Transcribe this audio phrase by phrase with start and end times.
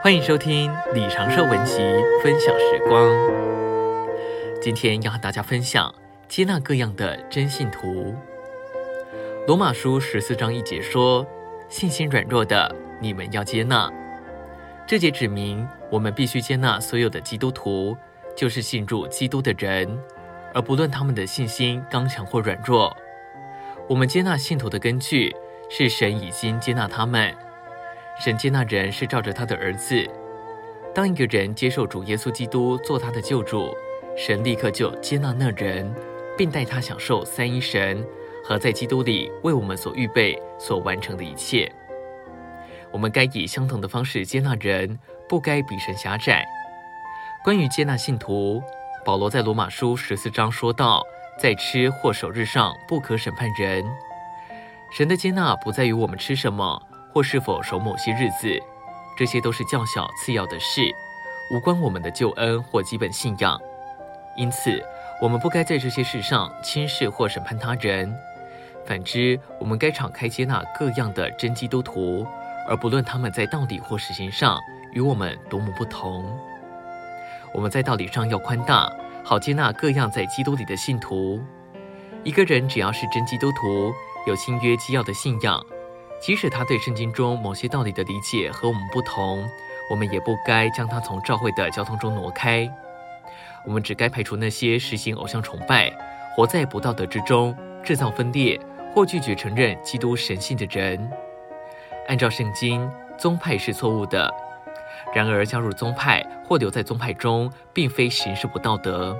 [0.00, 1.78] 欢迎收听李长寿文集
[2.22, 3.12] 分享时光。
[4.62, 5.92] 今天要和大家分享
[6.28, 8.14] 接纳各样的真信徒。
[9.48, 11.26] 罗马书十四章一节说
[11.68, 13.90] ：“信心软弱的，你们要接纳。”
[14.86, 17.96] 这节指明我们必须接纳所有的基督徒，
[18.36, 19.98] 就是信入基督的人，
[20.54, 22.96] 而不论他们的信心刚强或软弱。
[23.88, 25.34] 我们接纳信徒的根据
[25.68, 27.34] 是神已经接纳他们。
[28.18, 30.04] 神接纳人是照着他的儿子。
[30.94, 33.72] 当一个人接受主耶稣基督做他的救主，
[34.16, 35.94] 神立刻就接纳那人，
[36.36, 38.04] 并带他享受三一神
[38.44, 41.70] 和在基督里为我们所预备、所完成的一切。
[42.90, 44.98] 我们该以相同的方式接纳人，
[45.28, 46.44] 不该比神狭窄。
[47.44, 48.60] 关于接纳信徒，
[49.04, 51.04] 保罗在罗马书十四章说道
[51.38, 53.84] ：“在吃或守日上不可审判人。”
[54.90, 56.82] 神的接纳不在于我们吃什么。
[57.18, 58.48] 或是否守某些日子，
[59.16, 60.82] 这些都是较小次要的事，
[61.50, 63.60] 无关我们的救恩或基本信仰。
[64.36, 64.80] 因此，
[65.20, 68.16] 我们不该在这些事上轻视或审判他人。
[68.86, 72.24] 反之，我们该敞开接纳各样的真基督徒，
[72.68, 74.56] 而不论他们在道理或实行上
[74.92, 76.24] 与我们多么不同。
[77.52, 78.88] 我们在道理上要宽大，
[79.24, 81.42] 好接纳各样在基督里的信徒。
[82.22, 83.92] 一个人只要是真基督徒，
[84.28, 85.60] 有新约基要的信仰。
[86.20, 89.48] 即使他对圣经中某些道理的理解和我们不同，
[89.90, 92.68] 我们也不该将他从教会的交通中挪开。
[93.64, 95.92] 我们只该排除那些实行偶像崇拜、
[96.34, 98.58] 活在不道德之中、制造分裂
[98.94, 101.10] 或拒绝承认基督神性的人。
[102.08, 104.32] 按照圣经，宗派是错误的。
[105.14, 109.16] 然而，加入宗派或留在宗派中，并非行事不道德。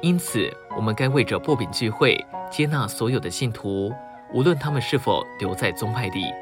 [0.00, 3.92] 因此，我们该为着擘饼聚会，接纳所有的信徒。
[4.32, 6.32] 无论他们是否留在宗派里，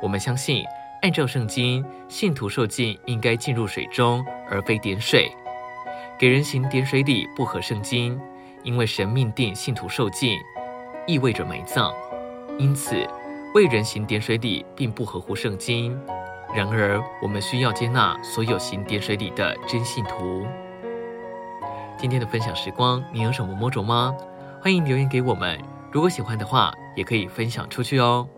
[0.00, 0.64] 我们相信，
[1.02, 5.30] 按照圣经，信徒受浸应该浸入水中，而非点水。
[6.18, 8.20] 给人行点水礼不合圣经，
[8.62, 10.38] 因为神命定信徒受浸，
[11.06, 11.92] 意味着埋葬。
[12.58, 13.06] 因此，
[13.54, 16.00] 为人行点水礼并不合乎圣经。
[16.54, 20.46] 然而，我们需要接纳所有行点水礼的真信徒。
[21.98, 24.14] 今天的分享时光，你有什么摸着吗？
[24.62, 25.77] 欢迎留言给我们。
[25.90, 28.28] 如果喜欢的话，也可以分享出去哦。